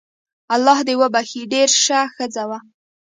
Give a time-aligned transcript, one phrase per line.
[0.55, 2.59] الله دي وبخښي ډیره شه ښځه وو